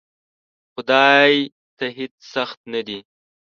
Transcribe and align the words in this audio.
خدای 0.73 1.33
ته 1.77 1.85
هیڅ 1.97 2.15
سخت 2.33 2.59
نه 2.73 2.81
دی! 2.87 2.99